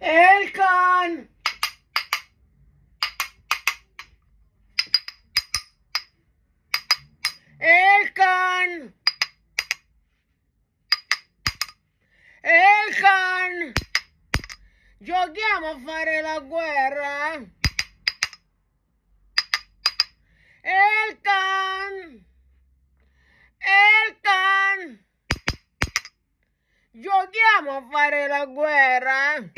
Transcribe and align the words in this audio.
Elkan! 0.00 1.28
Elkan! 7.58 8.92
Elkan! 12.42 13.72
Giochiamo 15.00 15.70
a 15.70 15.80
fare 15.84 16.20
la 16.20 16.40
guerra? 16.40 17.46
Elkan! 20.62 22.26
Elkan! 23.58 25.04
Giochiamo 26.92 27.76
a 27.76 27.88
fare 27.90 28.28
la 28.28 28.44
guerra? 28.44 29.55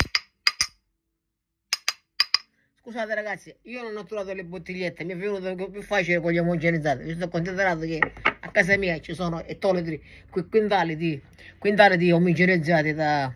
Scusate 2.89 3.13
ragazzi, 3.13 3.55
io 3.65 3.83
non 3.83 3.95
ho 3.97 4.03
trovato 4.03 4.33
le 4.33 4.43
bottigliette, 4.43 5.03
mi 5.03 5.13
è 5.13 5.15
venuto 5.15 5.69
più 5.69 5.83
facile 5.83 6.19
con 6.19 6.31
gli 6.31 6.39
omogenizzati. 6.39 7.03
Mi 7.03 7.13
sono 7.13 7.27
considerato 7.27 7.81
che 7.81 7.99
a 8.39 8.49
casa 8.49 8.75
mia 8.77 8.99
ci 8.99 9.13
sono 9.13 9.43
ettolitri, 9.43 10.01
quintali 10.49 10.95
di, 10.95 11.21
quintali 11.59 11.97
di 11.97 12.11
omogenizzati 12.11 12.95
da, 12.95 13.31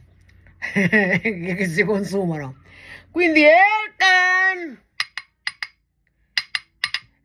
che 0.73 1.67
si 1.67 1.83
consumano. 1.83 2.63
Quindi 3.11 3.43
Elkan! 3.43 4.81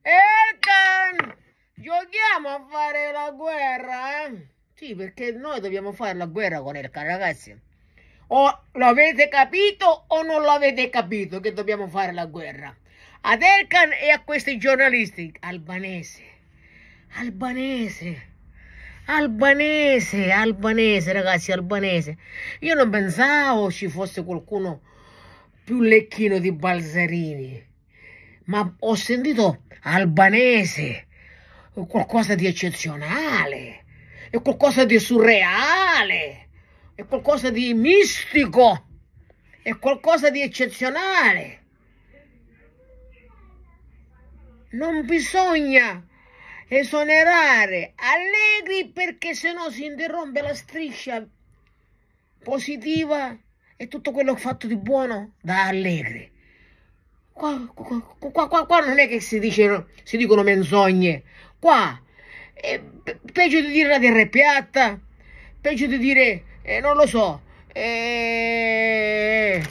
Elkan! 0.03 1.35
Giochiamo 1.77 2.49
a 2.51 2.67
fare 2.69 3.11
la 3.11 3.31
guerra? 3.31 4.27
Eh? 4.27 4.49
Sì, 4.75 4.95
perché 4.95 5.33
noi 5.33 5.61
dobbiamo 5.61 5.93
fare 5.93 6.13
la 6.13 6.27
guerra 6.27 6.61
con 6.61 6.77
Elkan, 6.77 7.07
ragazzi. 7.07 7.59
O 8.31 8.61
l'avete 8.73 9.29
capito 9.29 10.05
o 10.07 10.23
non 10.23 10.43
l'avete 10.43 10.91
capito 10.91 11.41
che 11.41 11.55
dobbiamo 11.55 11.89
fare 11.89 12.13
la 12.13 12.27
guerra? 12.27 12.75
Ad 13.23 13.41
Elkan 13.43 13.93
e 13.93 14.11
a 14.11 14.21
questi 14.23 14.59
giornalisti. 14.59 15.33
Albanese. 15.41 16.23
Albanese. 17.15 18.27
Albanese, 19.07 20.31
albanese, 20.31 21.13
ragazzi, 21.15 21.51
albanese. 21.51 22.19
Io 22.61 22.75
non 22.75 22.91
pensavo 22.91 23.71
ci 23.71 23.89
fosse 23.89 24.23
qualcuno 24.23 24.83
più 25.65 25.81
lecchino 25.81 26.39
di 26.39 26.53
Balzarini, 26.53 27.67
ma 28.45 28.75
ho 28.81 28.95
sentito 28.95 29.63
albanese, 29.85 31.07
qualcosa 31.73 32.35
di 32.35 32.47
eccezionale, 32.47 33.85
è 34.29 34.43
qualcosa 34.43 34.85
di 34.85 34.99
surreale 34.99 36.48
è 36.99 37.07
qualcosa 37.07 37.51
di 37.51 37.75
mistico, 37.75 38.87
è 39.63 39.79
qualcosa 39.79 40.31
di 40.31 40.43
eccezionale. 40.43 41.63
Non 44.71 45.07
bisogna 45.07 46.05
esonerare 46.67 47.93
Allegri 47.95 48.91
perché 48.91 49.33
sennò 49.37 49.71
si 49.71 49.85
interrompe 49.85 50.43
la 50.43 50.53
striscia 50.55 51.25
positiva 52.43 53.39
e 53.77 53.87
tutto 53.87 54.11
quello 54.11 54.35
fatto 54.35 54.67
di 54.67 54.77
buono 54.77 55.35
da 55.41 55.67
Allegri. 55.67 56.29
Qua, 57.31 57.65
qua, 57.75 58.49
qua, 58.49 58.67
qua 58.67 58.81
non 58.81 58.99
è 58.99 59.07
che 59.07 59.21
si, 59.21 59.39
dice, 59.39 59.87
si 60.03 60.17
dicono 60.17 60.43
menzogne, 60.43 61.23
qua 61.61 62.03
è 62.55 62.83
peggio 63.33 63.61
di 63.61 63.69
dire 63.71 63.89
la 63.89 64.01
terra 64.01 64.19
è 64.19 64.29
piatta, 64.29 65.01
peggio 65.61 65.87
di 65.87 65.99
dire 65.99 66.43
eh, 66.63 66.81
non 66.81 66.97
lo 66.97 67.07
so, 67.07 67.43
eh, 67.73 69.63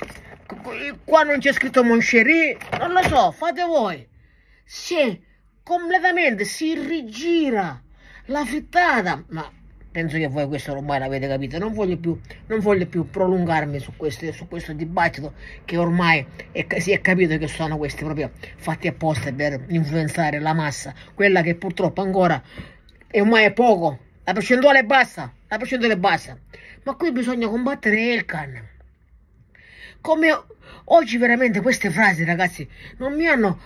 qua 1.03 1.23
non 1.23 1.39
c'è 1.39 1.53
scritto 1.53 1.83
Moncherie, 1.83 2.57
non 2.79 2.91
lo 2.91 3.01
so, 3.03 3.31
fate 3.31 3.63
voi. 3.63 4.07
Si 4.63 5.21
completamente 5.63 6.45
si 6.45 6.73
rigira 6.73 7.81
la 8.25 8.45
frittata, 8.45 9.23
ma 9.29 9.51
penso 9.91 10.17
che 10.17 10.27
voi 10.27 10.47
questo 10.47 10.71
ormai 10.71 10.99
l'avete 10.99 11.27
capito, 11.27 11.57
non 11.57 11.73
voglio 11.73 11.97
più, 11.97 12.19
non 12.47 12.59
voglio 12.59 12.85
più 12.87 13.09
prolungarmi 13.09 13.79
su 13.79 13.93
questo, 13.97 14.31
su 14.31 14.47
questo 14.47 14.73
dibattito 14.73 15.33
che 15.65 15.77
ormai 15.77 16.25
è, 16.51 16.65
si 16.79 16.91
è 16.91 17.01
capito 17.01 17.37
che 17.37 17.47
sono 17.47 17.77
questi 17.77 18.03
proprio 18.03 18.31
fatti 18.57 18.87
apposta 18.87 19.31
per 19.33 19.65
influenzare 19.69 20.39
la 20.39 20.53
massa, 20.53 20.93
quella 21.13 21.41
che 21.41 21.55
purtroppo 21.55 22.01
ancora 22.01 22.41
è 23.07 23.19
ormai 23.19 23.45
è 23.45 23.53
poco, 23.53 23.99
la 24.27 24.33
percentuale 24.33 24.79
è 24.79 24.83
bassa, 24.83 25.33
la 25.47 25.57
percentuale 25.57 25.93
è 25.93 25.97
bassa. 25.97 26.37
Ma 26.83 26.95
qui 26.95 27.13
bisogna 27.13 27.47
combattere 27.47 28.11
Elkan. 28.11 28.69
Come 30.01 30.45
oggi 30.85 31.17
veramente 31.17 31.61
queste 31.61 31.89
frasi, 31.89 32.25
ragazzi, 32.25 32.69
non 32.97 33.15
mi 33.15 33.25
hanno, 33.25 33.57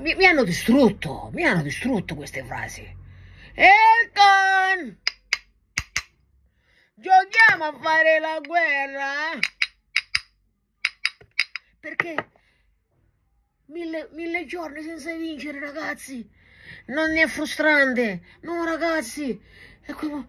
mi, 0.00 0.14
mi 0.16 0.26
hanno 0.26 0.42
distrutto, 0.42 1.30
mi 1.32 1.44
hanno 1.44 1.62
distrutto 1.62 2.16
queste 2.16 2.42
frasi. 2.42 2.82
Elkan! 3.54 4.98
Giochiamo 6.94 7.64
a 7.64 7.78
fare 7.80 8.18
la 8.18 8.40
guerra? 8.44 9.38
Perché 11.78 12.30
mille, 13.66 14.08
mille 14.10 14.44
giorni 14.44 14.82
senza 14.82 15.14
vincere, 15.14 15.60
ragazzi, 15.60 16.28
non 16.86 17.16
è 17.16 17.26
frustrante. 17.26 18.20
No, 18.42 18.64
ragazzi, 18.64 19.38
come... 19.92 20.26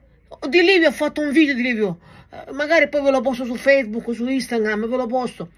Di 0.48 0.62
Livio 0.62 0.90
ho 0.90 0.94
fatto 0.94 1.22
un 1.22 1.32
video 1.32 1.54
di 1.54 1.62
Livio 1.62 2.00
eh, 2.32 2.52
magari 2.54 2.88
poi 2.88 3.02
ve 3.02 3.12
lo 3.12 3.20
posto 3.20 3.44
su 3.44 3.56
Facebook, 3.56 4.14
su 4.16 4.26
Instagram, 4.26 4.88
ve 4.88 4.96
lo 4.96 5.06
posto. 5.06 5.50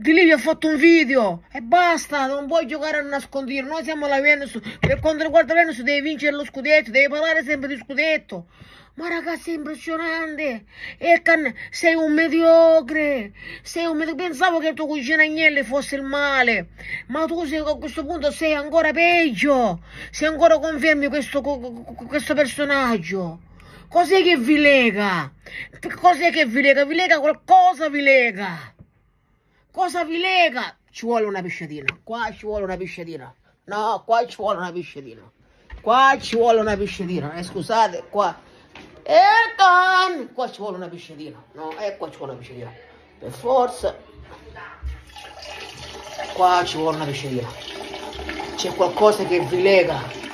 Di 0.00 0.14
lì 0.14 0.24
vi 0.24 0.32
ho 0.32 0.38
fatto 0.38 0.66
un 0.66 0.76
video 0.76 1.42
e 1.52 1.60
basta, 1.60 2.24
non 2.24 2.46
puoi 2.46 2.66
giocare 2.66 3.00
a 3.00 3.02
nascondere. 3.02 3.60
Noi 3.66 3.84
siamo 3.84 4.06
la 4.06 4.18
Venus, 4.18 4.58
per 4.78 4.98
quanto 4.98 5.24
riguarda 5.24 5.52
Venus 5.52 5.82
devi 5.82 6.00
vincere 6.00 6.34
lo 6.34 6.42
scudetto, 6.46 6.90
devi 6.90 7.06
parlare 7.06 7.44
sempre 7.44 7.68
di 7.68 7.76
scudetto. 7.76 8.46
Ma 8.94 9.08
ragazzi 9.08 9.50
è 9.50 9.56
impressionante, 9.56 10.64
Ekan 10.96 11.54
sei 11.68 11.96
un 11.96 12.14
mediocre, 12.14 13.32
sei 13.60 13.84
un 13.84 13.98
mediocre. 13.98 14.28
Pensavo 14.28 14.58
che 14.58 14.68
il 14.68 14.74
tuo 14.74 14.86
cugino 14.86 15.20
Agnelli 15.20 15.62
fosse 15.64 15.96
il 15.96 16.02
male, 16.02 16.68
ma 17.08 17.26
tu 17.26 17.44
sei, 17.44 17.58
a 17.58 17.74
questo 17.74 18.02
punto 18.02 18.30
sei 18.30 18.54
ancora 18.54 18.92
peggio, 18.92 19.82
se 20.10 20.24
ancora 20.24 20.58
confermi 20.58 21.08
questo, 21.08 21.42
questo 21.42 22.32
personaggio. 22.32 23.40
Cos'è 23.86 24.22
che 24.22 24.38
vi 24.38 24.56
lega? 24.56 25.30
Cos'è 26.00 26.30
che 26.30 26.46
vi 26.46 26.62
lega? 26.62 26.86
Vi 26.86 26.94
lega 26.94 27.20
qualcosa, 27.20 27.90
vi 27.90 28.00
lega. 28.00 28.78
Cosa 29.72 30.04
vi 30.04 30.18
lega? 30.18 30.76
Ci 30.90 31.06
vuole 31.06 31.26
una 31.26 31.42
pisciatina. 31.42 32.00
Qua 32.02 32.32
ci 32.32 32.44
vuole 32.44 32.64
una 32.64 32.76
pisciatina. 32.76 33.32
No, 33.64 34.02
qua 34.04 34.26
ci 34.26 34.36
vuole 34.36 34.58
una 34.58 34.72
pisciatina. 34.72 35.30
Qua 35.80 36.16
ci 36.18 36.36
vuole 36.36 36.60
una 36.60 36.76
pisciatina. 36.76 37.34
Eh, 37.34 37.42
scusate, 37.44 38.04
qua. 38.10 38.36
Erkan! 39.02 40.32
Qua 40.34 40.50
ci 40.50 40.58
vuole 40.58 40.76
una 40.76 40.88
pisciatina. 40.88 41.42
No, 41.52 41.76
e 41.78 41.86
eh, 41.86 41.96
qua 41.96 42.10
ci 42.10 42.16
vuole 42.16 42.32
una 42.32 42.40
pisciatina. 42.40 42.72
Per 43.18 43.30
forza. 43.30 43.96
Qua 46.34 46.62
ci 46.64 46.76
vuole 46.76 46.96
una 46.96 47.06
pisciatina. 47.06 47.48
C'è 48.56 48.74
qualcosa 48.74 49.24
che 49.24 49.40
vi 49.40 49.62
lega 49.62 50.29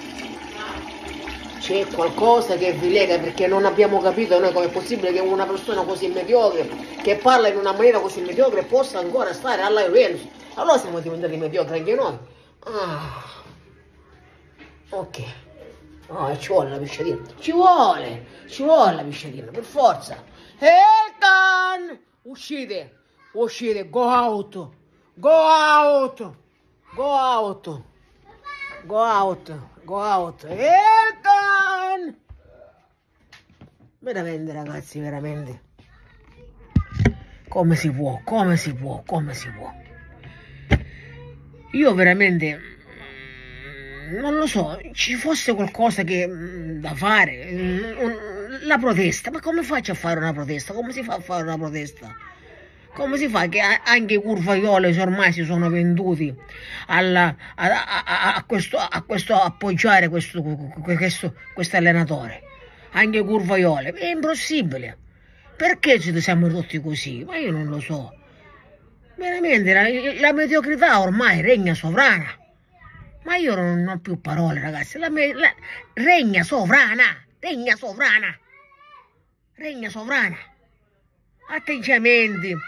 c'è 1.59 1.87
qualcosa 1.87 2.56
che 2.56 2.72
vi 2.72 2.93
lega 2.93 3.19
perché 3.19 3.47
non 3.47 3.65
abbiamo 3.65 4.00
capito 4.00 4.39
noi 4.39 4.53
come 4.53 4.67
è 4.67 4.71
possibile 4.71 5.12
che 5.12 5.21
una 5.21 5.47
persona 5.47 5.83
così 5.83 6.09
mediocre, 6.09 6.69
che 7.03 7.17
parla 7.17 7.49
in 7.49 7.56
una 7.56 7.72
maniera 7.72 7.99
così 7.99 8.21
mediocre, 8.21 8.62
possa 8.65 8.99
ancora 8.99 9.33
stare 9.33 9.62
alla 9.62 9.84
Juventus. 9.84 10.27
Allora 10.55 10.78
siamo 10.78 11.00
diventati 11.00 11.37
mediocri 11.37 11.78
anche 11.78 11.94
noi. 11.94 12.19
Ah. 12.61 13.25
Ok. 14.91 15.25
Oh, 16.09 16.39
ci 16.39 16.49
vuole 16.49 16.71
la 16.71 16.78
pisciatina. 16.78 17.19
Ci 17.39 17.53
vuole, 17.53 18.27
ci 18.49 18.62
vuole 18.62 18.94
la 18.94 19.03
pisciatina, 19.03 19.50
per 19.50 19.65
forza. 19.65 20.23
Elkan! 20.59 21.99
Uscite, 22.23 22.99
uscite, 23.32 23.88
go 23.91 24.09
out, 24.09 24.69
go 25.14 25.31
out, 25.31 26.32
go 26.94 27.05
out, 27.05 27.82
go 28.85 28.97
out, 28.97 29.52
go 29.85 30.00
out. 30.00 30.44
Elkan! 30.44 31.45
Veramente 34.06 34.53
ragazzi 34.53 35.00
veramente. 35.00 35.61
Come 37.49 37.75
si 37.75 37.91
può 37.91 38.20
come 38.23 38.56
si 38.56 38.73
può 38.73 39.03
come 39.05 39.35
si 39.35 39.50
può? 39.50 39.75
Io 41.73 41.93
veramente 41.94 42.56
mm, 44.08 44.19
non 44.20 44.37
lo 44.37 44.47
so 44.47 44.79
ci 44.93 45.14
fosse 45.14 45.55
qualcosa 45.55 46.05
che 46.05 46.25
mm, 46.25 46.79
da 46.81 46.94
fare 46.94 47.49
mm, 47.50 48.67
la 48.67 48.79
protesta 48.79 49.32
ma 49.32 49.41
come 49.41 49.64
faccio 49.64 49.91
a 49.91 49.97
fare 49.97 50.20
una 50.20 50.32
protesta? 50.32 50.73
Come 50.73 50.93
si 50.93 51.02
fa 51.02 51.14
a 51.14 51.20
fare 51.20 51.43
una 51.43 51.59
protesta? 51.59 52.14
Come 52.94 53.19
si 53.19 53.26
fa 53.26 53.49
che 53.49 53.61
anche 53.61 54.14
i 54.14 54.23
curvaioli 54.23 54.97
ormai 55.00 55.32
si 55.32 55.44
sono 55.44 55.69
venduti 55.69 56.32
alla, 56.87 57.35
a, 57.56 58.05
a, 58.05 58.35
a, 58.37 58.44
questo, 58.44 58.79
a, 58.79 59.02
questo, 59.02 59.35
appoggiare 59.35 60.09
questo, 60.09 60.43
questo, 60.82 61.35
questo 61.52 61.76
allenatore 61.76 62.45
anche 62.96 63.22
curvaiole, 63.22 63.93
è 63.93 64.06
impossibile. 64.06 64.98
Perché 65.56 66.00
ci 66.00 66.19
siamo 66.20 66.48
ridotti 66.48 66.81
così? 66.81 67.25
Ma 67.25 67.37
io 67.37 67.50
non 67.50 67.66
lo 67.66 67.81
so. 67.81 68.12
Veramente, 69.16 69.72
la, 69.72 70.20
la 70.20 70.32
mediocrità 70.32 71.00
ormai 71.00 71.40
regna 71.40 71.75
sovrana. 71.75 72.28
Ma 73.22 73.37
io 73.37 73.54
non 73.54 73.88
ho 73.88 73.98
più 73.98 74.20
parole, 74.20 74.60
ragazzi. 74.60 74.98
La, 74.98 75.08
la, 75.08 75.54
regna 75.94 76.43
sovrana. 76.43 77.25
Regna 77.38 77.75
sovrana. 77.76 78.38
Regna 79.54 79.88
sovrana. 79.88 80.37
Atteggiamenti. 81.49 82.52
Oh! 82.52 82.58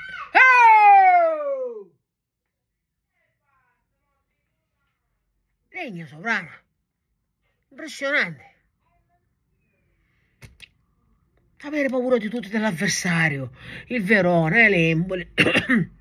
Regna 5.68 6.06
sovrana. 6.06 6.50
Impressionante. 7.68 8.47
Avere 11.62 11.88
paura 11.88 12.18
di 12.18 12.28
tutto 12.28 12.48
dell'avversario. 12.48 13.50
Il 13.88 14.02
Verona, 14.02 14.68
l'Emboli. 14.68 15.28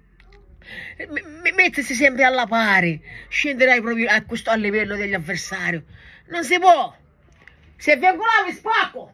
mettersi 1.55 1.93
sempre 1.93 2.23
alla 2.23 2.45
pari, 2.45 3.01
scenderai 3.29 3.81
proprio 3.81 4.09
a, 4.09 4.23
questo, 4.23 4.49
a 4.49 4.55
livello 4.55 4.95
degli 4.95 5.13
avversari. 5.13 5.83
Non 6.27 6.43
si 6.43 6.59
può. 6.59 6.95
Se 7.75 7.95
vengo 7.97 8.23
là 8.23 8.45
vi 8.45 8.53
spacco. 8.53 9.13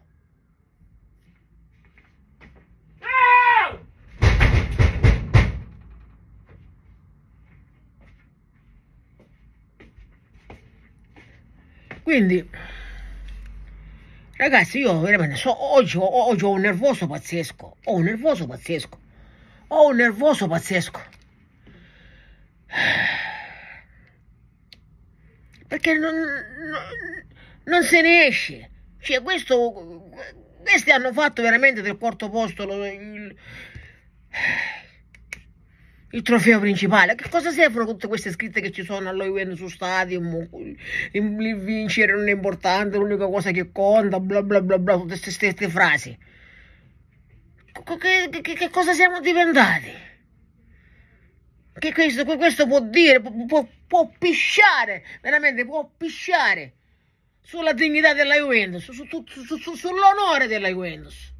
Quindi, 12.04 12.50
ragazzi, 14.44 14.80
io 14.80 15.00
veramente 15.00 15.36
so, 15.36 15.74
oggi, 15.74 15.98
oggi 15.98 16.44
ho 16.44 16.51
un 16.51 16.62
nervoso 16.62 17.07
pazzesco. 17.07 17.78
Ho 17.86 17.95
un 17.95 18.04
nervoso 18.04 18.45
pazzesco. 18.45 19.00
Ho 19.68 19.88
un 19.88 19.95
nervoso 19.95 20.48
pazzesco. 20.48 21.01
Perché 25.68 25.94
non, 25.94 26.13
non, 26.13 26.81
non 27.63 27.84
se 27.84 28.01
ne 28.01 28.25
esce. 28.25 28.69
Cioè, 29.00 29.22
questo, 29.22 30.10
questi 30.62 30.92
hanno 30.92 31.12
fatto 31.13 31.42
veramente 31.42 31.81
del 31.81 31.98
quarto 31.98 32.30
posto 32.30 32.63
il, 32.63 33.36
il 36.13 36.21
trofeo 36.21 36.60
principale. 36.60 37.15
Che 37.15 37.30
cosa 37.30 37.51
servono 37.51 37.86
tutte 37.86 38.07
queste 38.07 38.31
scritte 38.31 38.62
che 38.62 38.71
ci 38.71 38.83
sono 38.83 39.10
allo 39.10 39.25
UN 39.25 39.56
su 39.56 39.68
Stadium? 39.68 40.48
Il 41.12 41.57
vincere 41.60 42.13
non 42.13 42.27
è 42.27 42.31
importante, 42.31 42.98
l'unica 42.98 43.27
cosa 43.27 43.51
che 43.51 43.71
conta, 43.71 44.19
bla 44.19 44.42
bla 44.42 44.62
bla 44.62 44.80
bla, 44.80 44.95
tutte 44.95 45.19
queste 45.19 45.69
frasi. 45.69 46.18
Che, 47.71 48.42
che, 48.42 48.54
che 48.54 48.69
cosa 48.69 48.94
siamo 48.94 49.19
diventati? 49.19 50.12
che 51.80 51.92
questo, 51.92 52.24
questo 52.24 52.68
può 52.68 52.81
dire, 52.81 53.19
può, 53.19 53.68
può, 53.88 54.09
pisciare, 54.18 55.04
veramente 55.21 55.66
può 55.66 55.89
pisciare 55.98 56.74
sulla 57.42 57.74
dignità 57.74 58.13
della 58.13 58.36
Juventus, 58.36 58.92
su, 58.92 59.06
su, 59.06 59.24
su, 59.57 59.75
sull'onore 59.75 60.48
della 60.48 60.69
Juventus. 60.69 61.33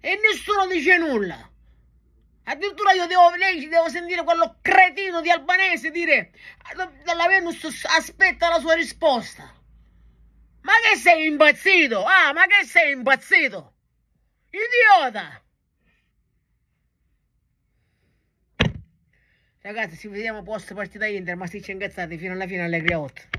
E 0.00 0.18
nessuno 0.22 0.66
dice 0.66 0.98
nulla. 0.98 1.50
Addirittura 2.44 2.92
io 2.92 3.06
devo, 3.06 3.30
lei, 3.36 3.68
devo 3.68 3.88
sentire 3.88 4.24
quello 4.24 4.58
cretino 4.60 5.20
di 5.20 5.30
albanese 5.30 5.90
dire 5.90 6.32
della 7.04 7.28
Venus 7.28 7.84
aspetta 7.84 8.48
la 8.48 8.58
sua 8.58 8.74
risposta. 8.74 9.44
Ma 10.62 10.72
che 10.82 10.96
sei 10.96 11.26
impazzito? 11.26 12.04
Ah, 12.04 12.32
ma 12.32 12.46
che 12.46 12.64
sei 12.64 12.92
impazzito? 12.92 13.74
Idiota! 14.50 15.42
Ragazzi, 19.60 19.96
ci 19.96 20.08
vediamo 20.08 20.42
post 20.42 20.74
partita 20.74 21.06
Inter, 21.06 21.36
ma 21.36 21.46
sticci 21.46 21.70
incazzati 21.70 22.18
fino 22.18 22.32
alla 22.32 22.46
fine 22.48 22.64
alle 22.64 22.94
8. 22.94 23.22